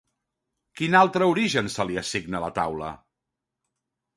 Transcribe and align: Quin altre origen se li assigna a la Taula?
Quin 0.79 0.95
altre 0.99 1.27
origen 1.33 1.69
se 1.73 1.87
li 1.91 1.99
assigna 2.03 2.41
a 2.41 2.45
la 2.47 2.51
Taula? 2.59 2.91